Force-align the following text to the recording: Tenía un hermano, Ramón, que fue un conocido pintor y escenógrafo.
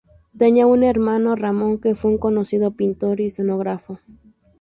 Tenía 0.35 0.65
un 0.65 0.81
hermano, 0.81 1.35
Ramón, 1.35 1.77
que 1.77 1.93
fue 1.93 2.09
un 2.09 2.17
conocido 2.17 2.71
pintor 2.71 3.19
y 3.21 3.27
escenógrafo. 3.27 3.99